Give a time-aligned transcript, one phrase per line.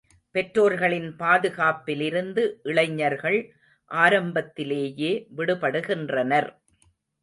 [0.35, 3.39] பெற்றோர்களின் பாதுகாப்பிலிருந்து இளைஞர்கள்
[3.91, 6.51] ஆரம்பத்திலேயே விடுபடுகின்றனர்.